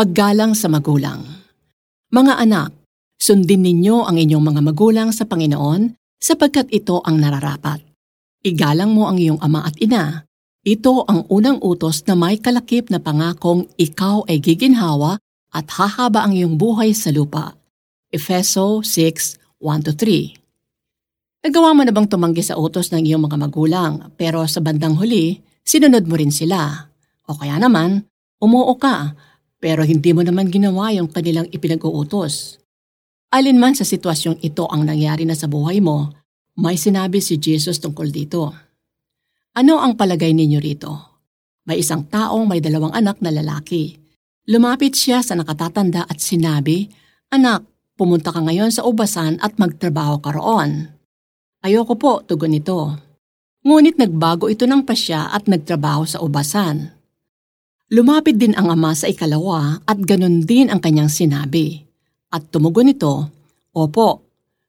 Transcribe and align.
Paggalang 0.00 0.56
sa 0.56 0.72
magulang. 0.72 1.20
Mga 2.08 2.40
anak, 2.40 2.72
sundin 3.20 3.60
ninyo 3.60 4.08
ang 4.08 4.16
inyong 4.16 4.40
mga 4.40 4.60
magulang 4.64 5.12
sa 5.12 5.28
Panginoon 5.28 5.92
sapagkat 6.16 6.72
ito 6.72 7.04
ang 7.04 7.20
nararapat. 7.20 7.84
Igalang 8.40 8.96
mo 8.96 9.12
ang 9.12 9.20
iyong 9.20 9.36
ama 9.44 9.60
at 9.60 9.76
ina. 9.76 10.24
Ito 10.64 11.04
ang 11.04 11.28
unang 11.28 11.60
utos 11.60 12.00
na 12.08 12.16
may 12.16 12.40
kalakip 12.40 12.88
na 12.88 12.96
pangakong 12.96 13.68
ikaw 13.76 14.24
ay 14.24 14.40
giginhawa 14.40 15.20
at 15.52 15.68
hahaba 15.68 16.24
ang 16.24 16.32
iyong 16.32 16.56
buhay 16.56 16.96
sa 16.96 17.12
lupa. 17.12 17.60
Efeso 18.08 18.80
6, 18.80 19.60
1-3 19.60 21.44
Nagawa 21.44 21.76
mo 21.76 21.84
na 21.84 21.92
bang 21.92 22.08
tumanggi 22.08 22.40
sa 22.40 22.56
utos 22.56 22.88
ng 22.88 23.04
iyong 23.04 23.28
mga 23.28 23.36
magulang 23.36 24.16
pero 24.16 24.48
sa 24.48 24.64
bandang 24.64 24.96
huli, 24.96 25.44
sinunod 25.60 26.08
mo 26.08 26.16
rin 26.16 26.32
sila? 26.32 26.88
O 27.28 27.36
kaya 27.36 27.60
naman, 27.60 28.08
umuo 28.40 28.80
ka 28.80 29.28
pero 29.60 29.84
hindi 29.84 30.10
mo 30.16 30.24
naman 30.24 30.48
ginawa 30.48 30.90
yung 30.96 31.12
kanilang 31.12 31.46
ipinag-uutos. 31.52 32.58
Alin 33.30 33.60
man 33.60 33.76
sa 33.76 33.86
sitwasyong 33.86 34.40
ito 34.42 34.66
ang 34.66 34.88
nangyari 34.88 35.22
na 35.28 35.36
sa 35.38 35.46
buhay 35.46 35.78
mo, 35.78 36.10
may 36.58 36.74
sinabi 36.74 37.22
si 37.22 37.38
Jesus 37.38 37.78
tungkol 37.78 38.10
dito. 38.10 38.50
Ano 39.54 39.78
ang 39.78 39.94
palagay 39.94 40.34
ninyo 40.34 40.58
rito? 40.58 41.22
May 41.68 41.84
isang 41.84 42.08
taong 42.08 42.48
may 42.48 42.58
dalawang 42.58 42.90
anak 42.90 43.22
na 43.22 43.30
lalaki. 43.30 43.94
Lumapit 44.50 44.98
siya 44.98 45.22
sa 45.22 45.38
nakatatanda 45.38 46.08
at 46.08 46.18
sinabi, 46.18 46.90
Anak, 47.30 47.62
pumunta 47.94 48.34
ka 48.34 48.42
ngayon 48.42 48.74
sa 48.74 48.82
ubasan 48.82 49.38
at 49.38 49.54
magtrabaho 49.60 50.18
ka 50.18 50.34
roon. 50.34 50.90
Ayoko 51.62 51.94
po, 51.94 52.12
tugon 52.26 52.56
nito. 52.56 52.98
Ngunit 53.62 54.00
nagbago 54.00 54.48
ito 54.48 54.64
ng 54.64 54.82
pasya 54.82 55.30
at 55.30 55.46
nagtrabaho 55.46 56.08
sa 56.08 56.18
ubasan. 56.24 56.90
Lumapit 57.90 58.38
din 58.38 58.54
ang 58.54 58.70
ama 58.70 58.94
sa 58.94 59.10
ikalawa 59.10 59.82
at 59.82 59.98
ganun 59.98 60.46
din 60.46 60.70
ang 60.70 60.78
kanyang 60.78 61.10
sinabi. 61.10 61.82
At 62.30 62.46
tumugon 62.54 62.94
ito, 62.94 63.26
Opo, 63.74 64.22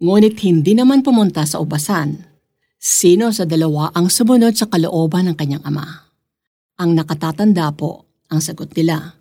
ngunit 0.00 0.40
hindi 0.40 0.72
naman 0.72 1.04
pumunta 1.04 1.44
sa 1.44 1.60
ubasan. 1.60 2.24
Sino 2.80 3.28
sa 3.28 3.44
dalawa 3.44 3.92
ang 3.92 4.08
sumunod 4.08 4.56
sa 4.56 4.64
kalooban 4.64 5.28
ng 5.28 5.36
kanyang 5.36 5.60
ama? 5.60 6.08
Ang 6.80 6.96
nakatatanda 6.96 7.68
po 7.76 8.08
ang 8.32 8.40
sagot 8.40 8.72
nila. 8.72 9.20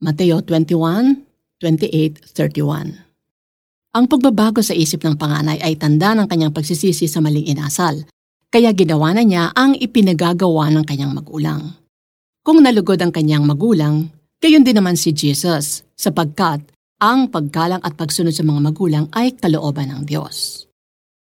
Mateo 0.00 0.40
21, 0.40 1.60
28, 1.60 2.32
31 2.32 4.00
Ang 4.00 4.04
pagbabago 4.08 4.64
sa 4.64 4.72
isip 4.72 5.04
ng 5.04 5.20
panganay 5.20 5.60
ay 5.60 5.76
tanda 5.76 6.16
ng 6.16 6.24
kanyang 6.24 6.56
pagsisisi 6.56 7.04
sa 7.04 7.20
maling 7.20 7.52
inasal, 7.52 8.00
kaya 8.48 8.72
ginawa 8.72 9.12
na 9.12 9.28
niya 9.28 9.52
ang 9.52 9.76
ipinagagawa 9.76 10.72
ng 10.72 10.84
kanyang 10.88 11.12
magulang. 11.12 11.85
Kung 12.46 12.62
nalugod 12.62 13.02
ang 13.02 13.10
kanyang 13.10 13.42
magulang, 13.42 14.06
gayon 14.38 14.62
din 14.62 14.78
naman 14.78 14.94
si 14.94 15.10
Jesus, 15.10 15.82
sapagkat 15.98 16.62
ang 17.02 17.26
paggalang 17.26 17.82
at 17.82 17.98
pagsunod 17.98 18.30
sa 18.30 18.46
mga 18.46 18.70
magulang 18.70 19.10
ay 19.18 19.34
kalooban 19.34 19.90
ng 19.90 20.06
Diyos. 20.06 20.62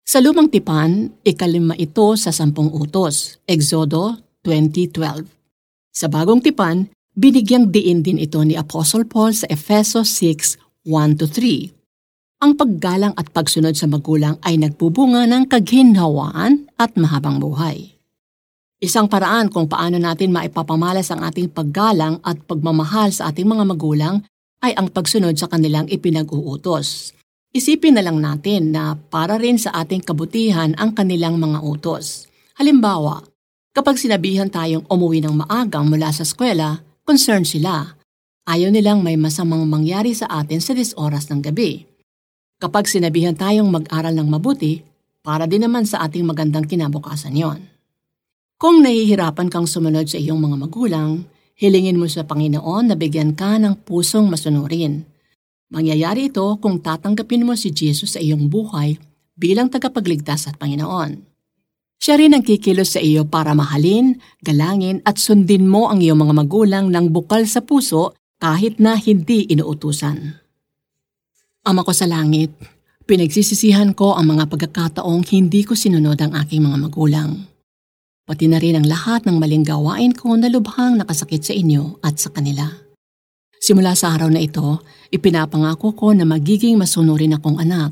Sa 0.00 0.24
lumang 0.24 0.48
tipan, 0.48 1.12
ikalima 1.20 1.76
ito 1.76 2.16
sa 2.16 2.32
sampung 2.32 2.72
utos, 2.72 3.36
Exodo 3.44 4.16
2012. 4.48 5.28
Sa 5.92 6.08
bagong 6.08 6.40
tipan, 6.40 6.88
binigyang 7.12 7.68
diin 7.68 8.00
din 8.00 8.16
ito 8.16 8.40
ni 8.40 8.56
Apostle 8.56 9.04
Paul 9.04 9.36
sa 9.36 9.44
Efeso 9.52 10.00
6, 10.00 10.88
1-3. 10.88 12.40
Ang 12.40 12.56
paggalang 12.56 13.12
at 13.20 13.28
pagsunod 13.28 13.76
sa 13.76 13.84
magulang 13.84 14.40
ay 14.40 14.56
nagbubunga 14.56 15.28
ng 15.28 15.52
kaghinhawaan 15.52 16.72
at 16.80 16.96
mahabang 16.96 17.36
buhay. 17.36 17.99
Isang 18.80 19.12
paraan 19.12 19.52
kung 19.52 19.68
paano 19.68 20.00
natin 20.00 20.32
maipapamalas 20.32 21.12
ang 21.12 21.20
ating 21.20 21.52
paggalang 21.52 22.16
at 22.24 22.40
pagmamahal 22.48 23.12
sa 23.12 23.28
ating 23.28 23.44
mga 23.44 23.68
magulang 23.68 24.24
ay 24.64 24.72
ang 24.72 24.88
pagsunod 24.88 25.36
sa 25.36 25.52
kanilang 25.52 25.84
ipinag-uutos. 25.92 27.12
Isipin 27.52 28.00
na 28.00 28.00
lang 28.00 28.24
natin 28.24 28.72
na 28.72 28.96
para 28.96 29.36
rin 29.36 29.60
sa 29.60 29.76
ating 29.84 30.00
kabutihan 30.00 30.72
ang 30.80 30.96
kanilang 30.96 31.36
mga 31.36 31.60
utos. 31.60 32.24
Halimbawa, 32.56 33.20
kapag 33.76 34.00
sinabihan 34.00 34.48
tayong 34.48 34.88
umuwi 34.88 35.20
ng 35.28 35.44
maagang 35.44 35.84
mula 35.84 36.08
sa 36.08 36.24
eskwela, 36.24 36.80
concerned 37.04 37.44
sila. 37.44 38.00
Ayaw 38.48 38.72
nilang 38.72 39.04
may 39.04 39.20
masamang 39.20 39.68
mangyari 39.68 40.16
sa 40.16 40.24
atin 40.40 40.56
sa 40.64 40.72
dis 40.72 40.96
oras 40.96 41.28
ng 41.28 41.44
gabi. 41.44 41.84
Kapag 42.56 42.88
sinabihan 42.88 43.36
tayong 43.36 43.68
mag-aral 43.68 44.16
ng 44.16 44.28
mabuti, 44.28 44.80
para 45.20 45.44
din 45.44 45.68
naman 45.68 45.84
sa 45.84 46.00
ating 46.00 46.24
magandang 46.24 46.64
kinabukasan 46.64 47.36
yon. 47.36 47.69
Kung 48.60 48.84
nahihirapan 48.84 49.48
kang 49.48 49.64
sumunod 49.64 50.04
sa 50.04 50.20
iyong 50.20 50.36
mga 50.36 50.56
magulang, 50.60 51.24
hilingin 51.56 51.96
mo 51.96 52.04
sa 52.12 52.28
Panginoon 52.28 52.92
na 52.92 52.94
bigyan 52.94 53.32
ka 53.32 53.56
ng 53.56 53.88
pusong 53.88 54.28
masunurin. 54.28 55.08
Mangyayari 55.72 56.28
ito 56.28 56.44
kung 56.60 56.76
tatanggapin 56.76 57.48
mo 57.48 57.56
si 57.56 57.72
Jesus 57.72 58.12
sa 58.12 58.20
iyong 58.20 58.52
buhay 58.52 59.00
bilang 59.32 59.72
tagapagligtas 59.72 60.44
at 60.52 60.60
Panginoon. 60.60 61.24
Siya 62.04 62.20
rin 62.20 62.36
ang 62.36 62.44
kikilos 62.44 62.92
sa 62.92 63.00
iyo 63.00 63.24
para 63.24 63.56
mahalin, 63.56 64.20
galangin 64.44 65.00
at 65.08 65.16
sundin 65.16 65.64
mo 65.64 65.88
ang 65.88 66.04
iyong 66.04 66.20
mga 66.20 66.44
magulang 66.44 66.92
ng 66.92 67.16
bukal 67.16 67.48
sa 67.48 67.64
puso 67.64 68.12
kahit 68.36 68.76
na 68.76 68.92
hindi 69.00 69.48
inuutusan. 69.48 70.36
Ama 71.64 71.80
ko 71.80 71.96
sa 71.96 72.04
langit, 72.04 72.52
pinagsisisihan 73.08 73.96
ko 73.96 74.20
ang 74.20 74.36
mga 74.36 74.52
pagkakataong 74.52 75.24
hindi 75.32 75.64
ko 75.64 75.72
sinunod 75.72 76.20
ang 76.20 76.36
aking 76.36 76.60
mga 76.60 76.76
magulang 76.76 77.48
pati 78.30 78.46
na 78.46 78.62
rin 78.62 78.78
ang 78.78 78.86
lahat 78.86 79.26
ng 79.26 79.42
maling 79.42 79.66
gawain 79.66 80.14
ko 80.14 80.38
na 80.38 80.46
lubhang 80.46 80.94
nakasakit 81.02 81.42
sa 81.42 81.50
inyo 81.50 81.98
at 81.98 82.22
sa 82.22 82.30
kanila. 82.30 82.62
Simula 83.58 83.98
sa 83.98 84.14
araw 84.14 84.30
na 84.30 84.38
ito, 84.38 84.86
ipinapangako 85.10 85.98
ko 85.98 86.14
na 86.14 86.22
magiging 86.22 86.78
masunurin 86.78 87.34
akong 87.34 87.58
anak. 87.58 87.90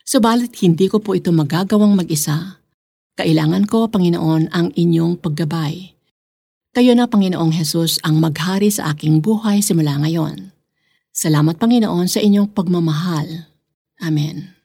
Subalit 0.00 0.56
hindi 0.64 0.88
ko 0.88 1.04
po 1.04 1.12
ito 1.12 1.28
magagawang 1.28 1.92
mag-isa. 1.92 2.56
Kailangan 3.20 3.68
ko, 3.68 3.92
Panginoon, 3.92 4.48
ang 4.48 4.72
inyong 4.72 5.20
paggabay. 5.20 5.92
Kayo 6.72 6.96
na, 6.96 7.04
Panginoong 7.04 7.52
Hesus, 7.52 8.00
ang 8.00 8.16
maghari 8.16 8.72
sa 8.72 8.96
aking 8.96 9.20
buhay 9.20 9.60
simula 9.60 10.00
ngayon. 10.00 10.56
Salamat, 11.12 11.60
Panginoon, 11.60 12.08
sa 12.08 12.24
inyong 12.24 12.48
pagmamahal. 12.56 13.52
Amen. 14.00 14.56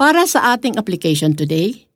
Para 0.00 0.24
sa 0.24 0.56
ating 0.56 0.80
application 0.80 1.36
today, 1.36 1.87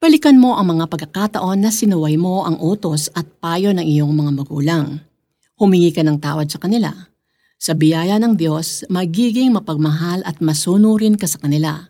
Balikan 0.00 0.40
mo 0.40 0.56
ang 0.56 0.64
mga 0.64 0.88
pagkakataon 0.88 1.60
na 1.60 1.68
sinuway 1.68 2.16
mo 2.16 2.48
ang 2.48 2.56
utos 2.56 3.12
at 3.12 3.28
payo 3.36 3.68
ng 3.76 3.84
iyong 3.84 4.08
mga 4.16 4.32
magulang. 4.32 5.04
Humingi 5.60 5.92
ka 5.92 6.00
ng 6.00 6.16
tawad 6.16 6.48
sa 6.48 6.56
kanila. 6.56 6.88
Sa 7.60 7.76
biyaya 7.76 8.16
ng 8.16 8.32
Diyos, 8.32 8.88
magiging 8.88 9.52
mapagmahal 9.52 10.24
at 10.24 10.40
masunurin 10.40 11.20
ka 11.20 11.28
sa 11.28 11.36
kanila. 11.44 11.84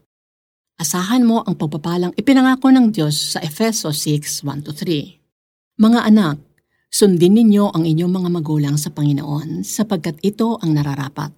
Asahan 0.75 1.22
mo 1.22 1.47
ang 1.47 1.54
pagpapalang 1.54 2.10
ipinangako 2.19 2.75
ng 2.75 2.91
Diyos 2.91 3.38
sa 3.38 3.47
Efeso 3.47 3.94
6, 3.94 4.42
1-3. 4.42 5.78
Mga 5.78 6.00
anak, 6.03 6.42
sundin 6.91 7.38
ninyo 7.38 7.71
ang 7.71 7.87
inyong 7.87 8.10
mga 8.10 8.28
magulang 8.34 8.75
sa 8.75 8.91
Panginoon 8.91 9.62
sapagkat 9.62 10.19
ito 10.27 10.59
ang 10.59 10.75
nararapat. 10.75 11.31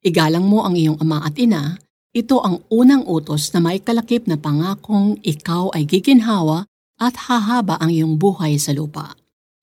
Igalang 0.00 0.48
mo 0.48 0.64
ang 0.64 0.72
iyong 0.72 0.96
ama 1.04 1.20
at 1.20 1.36
ina 1.36 1.76
ito 2.16 2.40
ang 2.40 2.64
unang 2.72 3.04
utos 3.04 3.52
na 3.52 3.60
may 3.60 3.84
kalakip 3.84 4.24
na 4.24 4.40
pangakong 4.40 5.20
ikaw 5.20 5.68
ay 5.76 5.84
giginhawa 5.84 6.64
at 6.96 7.28
hahaba 7.28 7.76
ang 7.78 7.92
iyong 7.92 8.16
buhay 8.16 8.56
sa 8.56 8.72
lupa. 8.72 9.12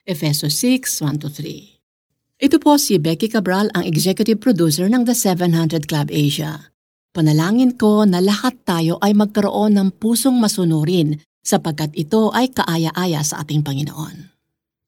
Efeso 0.06 0.45
6, 0.45 1.01
1-3 1.01 2.45
Ito 2.45 2.57
po 2.61 2.78
si 2.78 3.01
Becky 3.01 3.33
Cabral, 3.33 3.73
ang 3.73 3.81
executive 3.81 4.38
producer 4.38 4.85
ng 4.85 5.09
The 5.09 5.17
700 5.17 5.89
Club 5.89 6.13
Asia. 6.13 6.69
Panalangin 7.16 7.73
ko 7.79 8.06
na 8.06 8.22
lahat 8.22 8.62
tayo 8.67 9.01
ay 9.01 9.17
magkaroon 9.17 9.79
ng 9.79 9.89
pusong 9.97 10.38
masunurin 10.38 11.17
sapagkat 11.41 11.95
ito 11.97 12.29
ay 12.35 12.53
kaaya-aya 12.53 13.25
sa 13.25 13.41
ating 13.41 13.66
Panginoon. 13.66 14.34